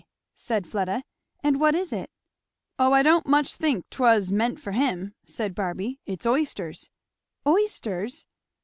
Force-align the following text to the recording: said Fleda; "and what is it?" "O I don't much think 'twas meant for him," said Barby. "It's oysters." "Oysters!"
said 0.33 0.65
Fleda; 0.65 1.03
"and 1.43 1.59
what 1.59 1.75
is 1.75 1.93
it?" 1.93 2.09
"O 2.79 2.91
I 2.91 3.03
don't 3.03 3.27
much 3.27 3.53
think 3.53 3.85
'twas 3.91 4.31
meant 4.31 4.59
for 4.59 4.71
him," 4.71 5.13
said 5.27 5.53
Barby. 5.53 5.99
"It's 6.07 6.25
oysters." 6.25 6.89
"Oysters!" 7.45 8.25